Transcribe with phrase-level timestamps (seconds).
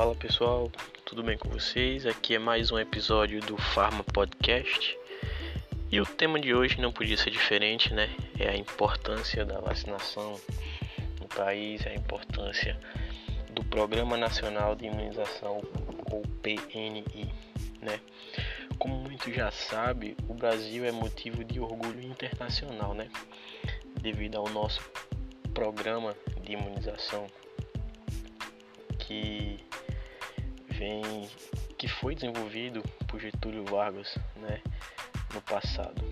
[0.00, 0.72] Fala pessoal,
[1.04, 2.06] tudo bem com vocês?
[2.06, 4.98] Aqui é mais um episódio do Pharma Podcast
[5.92, 8.08] e o tema de hoje não podia ser diferente, né?
[8.38, 10.40] É a importância da vacinação
[11.20, 12.80] no país, a importância
[13.52, 15.60] do Programa Nacional de Imunização,
[16.10, 17.30] ou PNI,
[17.82, 18.00] né?
[18.78, 23.10] Como muitos já sabem, o Brasil é motivo de orgulho internacional, né?
[24.00, 24.80] Devido ao nosso
[25.52, 27.26] programa de imunização
[28.98, 29.60] que
[30.80, 31.28] vem
[31.76, 34.62] que foi desenvolvido por Getúlio Vargas, né,
[35.34, 36.02] no passado.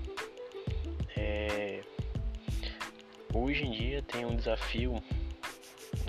[1.16, 1.80] É,
[3.32, 5.02] hoje em dia tem um desafio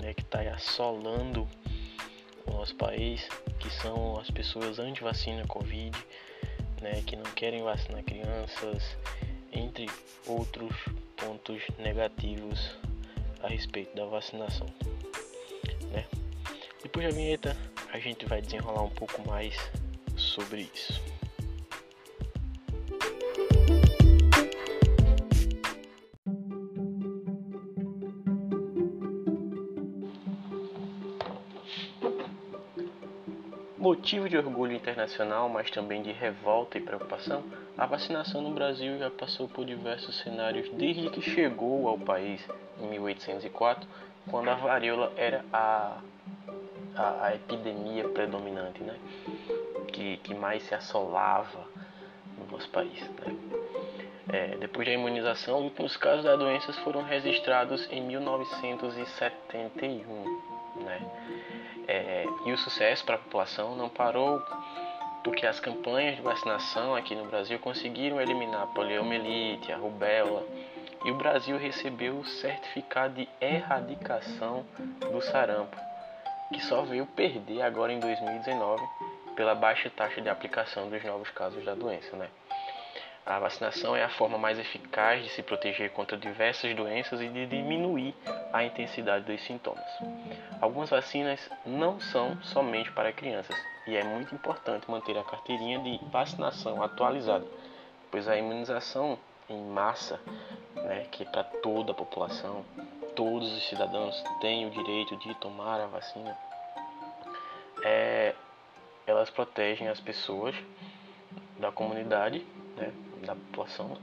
[0.02, 1.48] né, que está assolando
[2.46, 3.26] o nosso país,
[3.58, 5.96] que são as pessoas anti-vacina Covid,
[6.82, 8.94] né, que não querem vacinar crianças,
[9.50, 9.88] entre
[10.26, 10.76] outros
[11.16, 12.76] pontos negativos
[13.42, 14.66] a respeito da vacinação.
[15.92, 16.04] Né?
[16.82, 17.56] Depois da vinheta,
[17.92, 19.54] a gente vai desenrolar um pouco mais
[20.16, 21.00] sobre isso.
[33.76, 37.42] Motivo de orgulho internacional, mas também de revolta e preocupação,
[37.76, 42.40] a vacinação no Brasil já passou por diversos cenários desde que chegou ao país
[42.80, 43.88] em 1804,
[44.30, 45.98] quando a varíola era a
[47.00, 48.96] a, a epidemia predominante, né?
[49.92, 51.64] Que, que mais se assolava
[52.36, 53.00] no nosso país.
[53.00, 53.36] Né?
[54.32, 60.40] É, depois da imunização, os últimos casos da doença foram registrados em 1971.
[60.76, 61.00] Né?
[61.88, 64.40] É, e o sucesso para a população não parou
[65.24, 70.42] porque as campanhas de vacinação aqui no Brasil conseguiram eliminar a poliomielite, a rubéola,
[71.04, 74.64] e o Brasil recebeu o certificado de erradicação
[75.12, 75.76] do sarampo
[76.52, 78.82] que só veio perder agora em 2019
[79.36, 82.16] pela baixa taxa de aplicação dos novos casos da doença.
[82.16, 82.28] Né?
[83.24, 87.46] A vacinação é a forma mais eficaz de se proteger contra diversas doenças e de
[87.46, 88.14] diminuir
[88.52, 89.84] a intensidade dos sintomas.
[90.60, 96.00] Algumas vacinas não são somente para crianças e é muito importante manter a carteirinha de
[96.10, 97.46] vacinação atualizada,
[98.10, 100.20] pois a imunização em massa,
[100.74, 102.64] né, que é para toda a população,
[103.14, 106.36] todos os cidadãos têm o direito de tomar a vacina,
[107.84, 108.34] é,
[109.06, 110.54] elas protegem as pessoas
[111.58, 112.44] da comunidade,
[112.76, 112.92] né,
[113.24, 113.96] da população,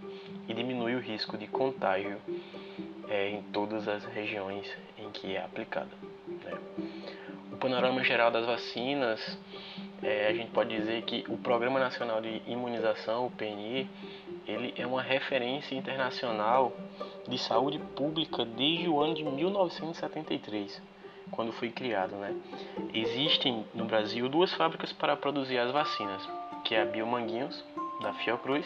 [0.47, 2.17] e diminui o risco de contágio
[3.09, 5.91] é, em todas as regiões em que é aplicada.
[6.27, 6.57] Né.
[7.51, 9.37] O panorama geral das vacinas,
[10.03, 13.89] é, a gente pode dizer que o Programa Nacional de Imunização, o PNI,
[14.47, 16.71] ele é uma referência internacional
[17.27, 20.81] de saúde pública desde o ano de 1973,
[21.31, 22.15] quando foi criado.
[22.15, 22.35] Né?
[22.93, 26.27] Existem no Brasil duas fábricas para produzir as vacinas,
[26.63, 27.63] que é a Biomanguinhos,
[28.01, 28.65] da Fiocruz,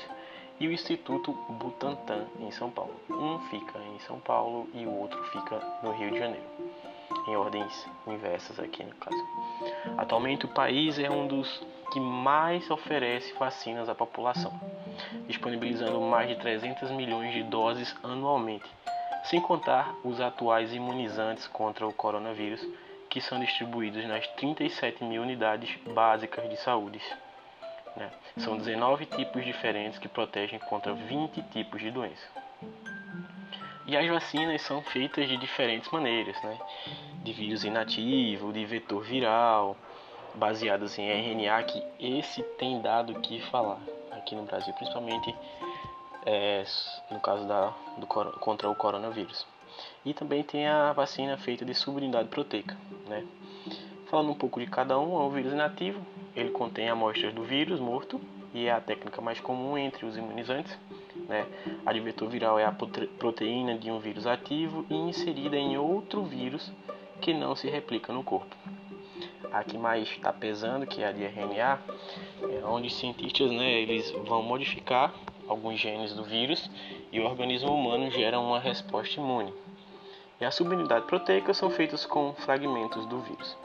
[0.60, 2.94] e o Instituto Butantan, em São Paulo.
[3.10, 6.46] Um fica em São Paulo e o outro fica no Rio de Janeiro,
[7.28, 9.28] em ordens inversas aqui no caso.
[9.98, 11.62] Atualmente o país é um dos
[11.92, 14.54] que mais oferece vacinas à população,
[15.28, 18.70] disponibilizando mais de 300 milhões de doses anualmente,
[19.26, 22.66] sem contar os atuais imunizantes contra o coronavírus,
[23.10, 27.02] que são distribuídos nas 37 mil unidades básicas de saúde.
[27.96, 28.10] Né?
[28.38, 32.26] São 19 tipos diferentes que protegem contra 20 tipos de doença.
[33.88, 36.58] E as vacinas são feitas de diferentes maneiras, né?
[37.24, 39.76] de vírus inativo, de vetor viral,
[40.36, 43.80] baseadas em RNA, que esse tem dado o que falar
[44.12, 45.36] aqui no Brasil, principalmente
[46.26, 46.64] é,
[47.10, 49.46] no caso da, do, contra o coronavírus.
[50.06, 52.78] E também tem a vacina feita de subunidade proteica.
[53.08, 53.26] Né?
[54.10, 56.06] Falando um pouco de cada um, é um vírus inativo,
[56.36, 58.22] ele contém amostras do vírus morto
[58.54, 60.78] e é a técnica mais comum entre os imunizantes.
[61.28, 61.46] Né?
[61.86, 66.24] A de vetor viral é a proteína de um vírus ativo e inserida em outro
[66.24, 66.72] vírus
[67.20, 68.56] que não se replica no corpo
[69.52, 71.80] a que mais está pesando, que é a de RNA,
[72.50, 75.14] é onde cientistas né, eles vão modificar
[75.48, 76.70] alguns genes do vírus
[77.12, 79.54] e o organismo humano gera uma resposta imune.
[80.40, 83.58] E a subunidade proteica são feitas com fragmentos do vírus.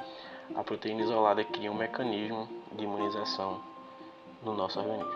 [0.55, 3.60] A proteína isolada cria um mecanismo de imunização
[4.46, 5.12] no nosso organismo.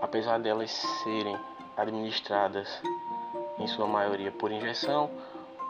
[0.00, 0.70] Apesar delas
[1.02, 1.36] serem
[1.76, 2.80] administradas
[3.58, 5.10] em sua maioria por injeção,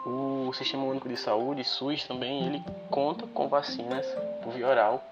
[0.05, 4.05] o Sistema Único de Saúde, SUS, também ele conta com vacinas
[4.43, 5.03] por via oral,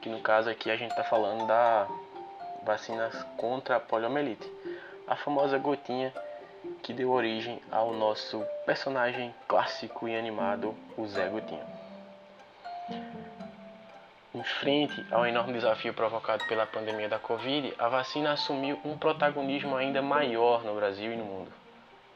[0.00, 1.88] que no caso aqui a gente está falando da
[2.62, 4.50] vacinas contra a poliomielite,
[5.06, 6.12] a famosa gotinha
[6.82, 11.79] que deu origem ao nosso personagem clássico e animado, o Zé Gotinha.
[14.40, 19.76] Em frente ao enorme desafio provocado pela pandemia da Covid, a vacina assumiu um protagonismo
[19.76, 21.52] ainda maior no Brasil e no mundo.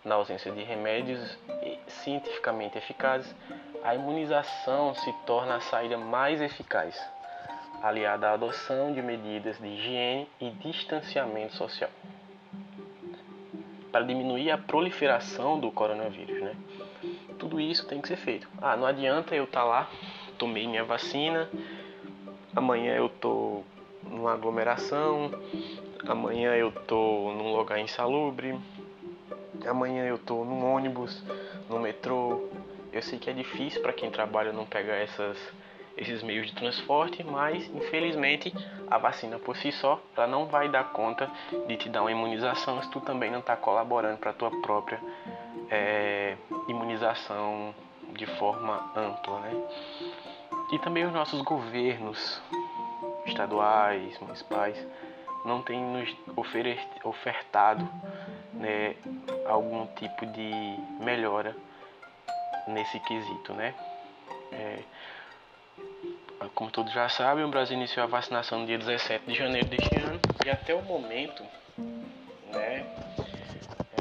[0.03, 1.38] Na ausência de remédios
[1.87, 3.37] cientificamente eficazes,
[3.82, 6.99] a imunização se torna a saída mais eficaz,
[7.82, 11.91] aliada à adoção de medidas de higiene e distanciamento social
[13.93, 16.56] para diminuir a proliferação do coronavírus, né?
[17.38, 18.49] Tudo isso tem que ser feito.
[18.62, 19.91] Ah, não adianta eu estar tá lá,
[20.37, 21.49] tomei minha vacina,
[22.55, 23.62] amanhã eu tô
[24.03, 25.31] numa aglomeração,
[26.06, 28.59] amanhã eu tô num lugar insalubre,
[29.67, 31.23] amanhã eu tô num ônibus,
[31.69, 32.49] no metrô.
[32.93, 35.37] Eu sei que é difícil para quem trabalha não pegar essas
[35.97, 38.53] esses meios de transporte, mas infelizmente
[38.89, 41.31] a vacina por si só ela não vai dar conta
[41.69, 45.01] de te dar uma imunização se tu também não está colaborando para tua própria
[45.71, 46.37] é,
[46.69, 47.75] imunização
[48.12, 49.53] de forma ampla, né?
[50.75, 52.43] E também os nossos governos
[53.26, 54.76] estaduais, municipais,
[55.44, 56.12] não têm nos
[57.05, 57.88] ofertado
[58.53, 58.97] né,
[59.47, 60.50] algum tipo de
[60.99, 61.55] melhora
[62.67, 63.73] nesse quesito, né?
[64.50, 64.81] É,
[66.56, 69.94] como todos já sabem, o Brasil iniciou a vacinação no dia 17 de janeiro deste
[69.94, 71.44] ano e até o momento,
[72.53, 72.85] né,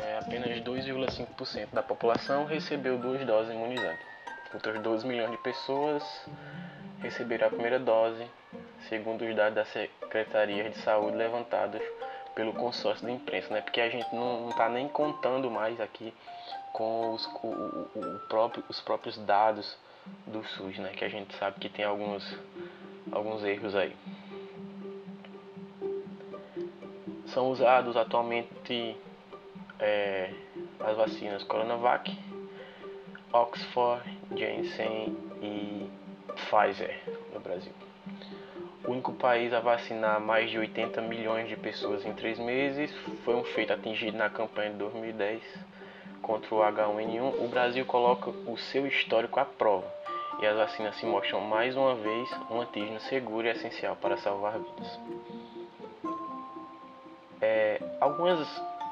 [0.02, 4.12] é, apenas 2,5% da população recebeu duas doses imunizantes.
[4.52, 6.04] Outras 12 milhões de pessoas
[7.04, 8.26] receberam a primeira dose,
[8.88, 11.82] segundo os dados da Secretaria de Saúde levantados
[12.34, 13.62] pelo consórcio da imprensa, né?
[13.62, 16.14] Porque a gente não está nem contando mais aqui
[16.72, 17.48] com os, o,
[17.94, 19.78] o próprio, os próprios dados
[20.26, 20.94] do SUS, né?
[20.96, 22.26] Que a gente sabe que tem alguns,
[23.12, 23.96] alguns erros aí.
[27.28, 28.98] São usados atualmente
[29.80, 30.34] é,
[30.80, 32.18] as vacinas Coronavac,
[33.34, 34.04] Oxford,
[34.36, 36.03] Janssen e
[36.34, 37.00] Pfizer
[37.34, 37.72] no Brasil.
[38.86, 42.94] O único país a vacinar mais de 80 milhões de pessoas em três meses
[43.24, 45.42] foi um feito atingido na campanha de 2010
[46.24, 49.86] contra o H1N1, o Brasil coloca o seu histórico à prova
[50.40, 54.58] e as vacinas se mostram mais uma vez um antígeno seguro e essencial para salvar
[54.58, 55.00] vidas.
[57.42, 58.40] É, algumas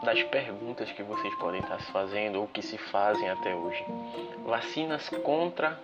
[0.04, 3.84] das perguntas que vocês podem estar se fazendo ou que se fazem até hoje:
[4.46, 5.80] vacinas contra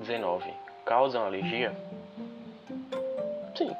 [0.00, 0.42] Covid-19
[0.84, 1.74] causam alergia?
[3.54, 3.74] Sim,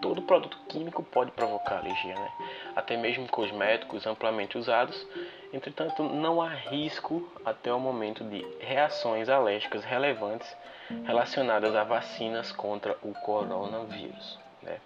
[0.00, 2.32] todo produto químico pode provocar alergia, né?
[2.76, 5.06] até mesmo cosméticos amplamente usados.
[5.52, 10.56] Entretanto, não há risco até o momento de reações alérgicas relevantes
[11.04, 14.38] relacionadas a vacinas contra o coronavírus.
[14.62, 14.78] Né?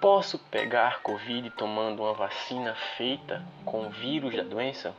[0.00, 4.94] Posso pegar Covid tomando uma vacina feita com o vírus da doença?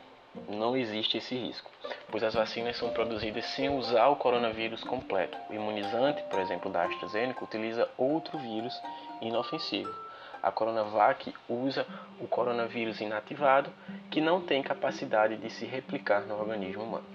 [0.48, 1.69] Não existe esse risco,
[2.10, 5.38] pois as vacinas são produzidas sem usar o coronavírus completo.
[5.50, 8.74] O imunizante, por exemplo, da AstraZeneca, utiliza outro vírus
[9.22, 9.94] inofensivo.
[10.42, 11.86] A Coronavac usa
[12.19, 13.69] o coronavírus inativado,
[14.10, 17.06] que não tem capacidade de se replicar no organismo humano.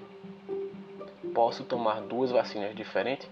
[1.35, 3.29] Posso tomar duas vacinas diferentes?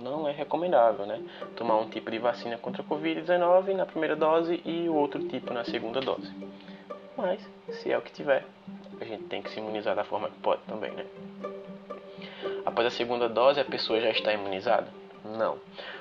[0.00, 1.22] Não é recomendável, né?
[1.54, 5.52] Tomar um tipo de vacina contra a Covid-19 na primeira dose e o outro tipo
[5.52, 6.32] na segunda dose.
[7.16, 8.46] Mas, se é o que tiver,
[9.00, 11.06] a gente tem que se imunizar da forma que pode também, né?
[12.64, 14.88] Após a segunda dose, a pessoa já está imunizada?
[15.24, 15.58] Não.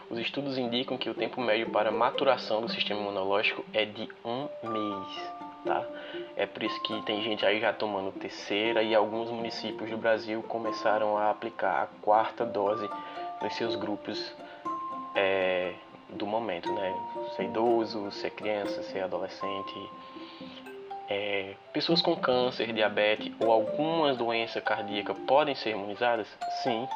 [0.09, 4.47] Os estudos indicam que o tempo médio para maturação do sistema imunológico é de um
[4.63, 5.33] mês,
[5.65, 5.85] tá?
[6.35, 10.41] É por isso que tem gente aí já tomando terceira e alguns municípios do Brasil
[10.43, 12.89] começaram a aplicar a quarta dose
[13.41, 14.33] nos seus grupos
[15.15, 15.73] é,
[16.09, 16.95] do momento, né?
[17.35, 19.89] Ser idoso, ser criança, ser adolescente,
[21.09, 26.27] é, pessoas com câncer, diabetes ou algumas doenças cardíacas podem ser imunizadas?
[26.61, 26.87] Sim.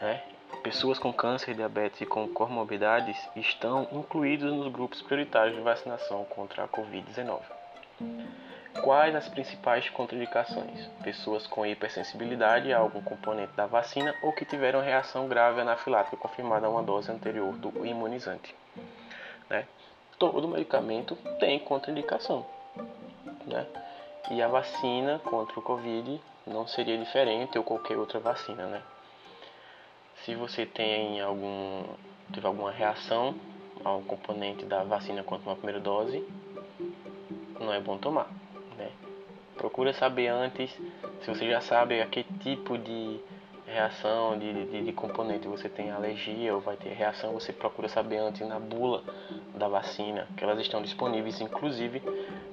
[0.00, 0.22] Né?
[0.62, 6.62] Pessoas com câncer, diabetes e com comorbidades estão incluídos nos grupos prioritários de vacinação contra
[6.62, 7.40] a Covid-19.
[8.82, 10.86] Quais as principais contraindicações?
[11.02, 16.68] Pessoas com hipersensibilidade a algum componente da vacina ou que tiveram reação grave anafilática confirmada
[16.68, 18.54] a uma dose anterior do imunizante.
[19.50, 19.66] Né?
[20.18, 22.46] Todo medicamento tem contraindicação
[23.46, 23.66] né?
[24.30, 28.82] E a vacina contra o Covid não seria diferente ou qualquer outra vacina, né?
[30.24, 31.84] Se você tem algum
[32.32, 33.34] teve alguma reação
[33.84, 36.22] ao componente da vacina contra uma primeira dose,
[37.58, 38.28] não é bom tomar,
[38.76, 38.90] né?
[39.56, 40.70] Procura saber antes,
[41.22, 43.20] se você já sabe a que tipo de
[43.68, 48.18] reação de, de, de, componente você tem alergia ou vai ter reação, você procura saber
[48.18, 49.02] antes na bula
[49.54, 52.02] da vacina, que elas estão disponíveis inclusive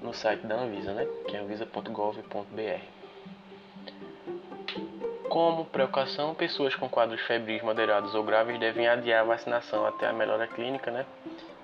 [0.02, 1.08] no site da Anvisa, né?
[1.28, 2.96] que é anvisa.gov.br.
[5.30, 10.14] Como precaução, pessoas com quadros febris moderados ou graves devem adiar a vacinação até a
[10.14, 11.06] melhora clínica, né?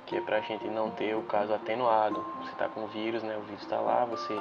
[0.05, 2.19] Que é para a gente não ter o caso atenuado.
[2.41, 3.37] Você está com o vírus, né?
[3.37, 4.37] O vírus está lá, você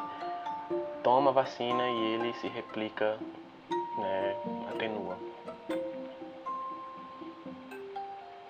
[1.04, 3.18] toma a vacina e ele se replica,
[4.00, 4.36] né?
[4.74, 5.18] Atenua.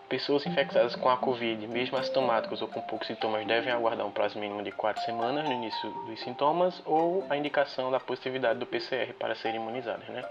[0.08, 4.40] Pessoas infectadas com a Covid, mesmo assintomáticas ou com poucos sintomas, devem aguardar um prazo
[4.40, 9.12] mínimo de 4 semanas no início dos sintomas ou a indicação da positividade do PCR
[9.14, 10.24] para serem imunizadas, né?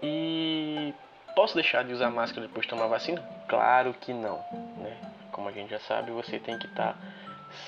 [0.00, 0.94] E
[1.34, 3.20] posso deixar de usar máscara depois de tomar vacina?
[3.48, 4.36] Claro que não,
[4.76, 4.96] né?
[5.32, 6.98] Como a gente já sabe, você tem que estar tá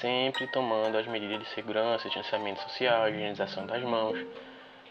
[0.01, 4.17] sempre tomando as medidas de segurança, distanciamento social, higienização das mãos.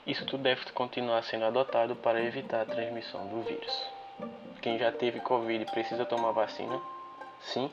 [0.07, 3.97] Isso tudo deve continuar sendo adotado para evitar a transmissão do vírus
[4.67, 6.77] quem já teve Covid precisa tomar vacina?
[7.39, 7.71] Sim,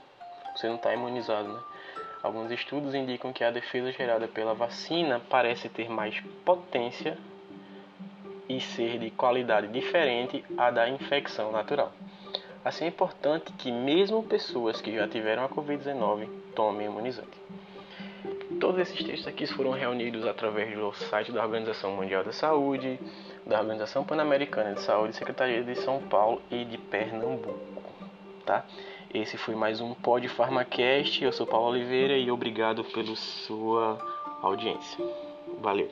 [0.55, 1.61] você não está imunizado, né?
[2.23, 7.19] Alguns estudos indicam que a defesa gerada pela vacina parece ter mais potência
[8.49, 11.93] e ser de qualidade diferente à da infecção natural.
[12.64, 17.37] Assim é importante que mesmo pessoas que já tiveram a Covid-19 tomem imunizante.
[18.61, 22.99] Todos esses textos aqui foram reunidos através do site da Organização Mundial da Saúde,
[23.46, 27.58] da Organização Pan-Americana de Saúde, Secretaria de São Paulo e de Pernambuco,
[28.44, 28.64] tá?
[29.12, 31.23] Esse foi mais um Pod Farmacast.
[31.23, 33.99] Eu sou Paulo Oliveira e obrigado pela sua
[34.42, 35.04] audiência.
[35.61, 35.88] Valeu.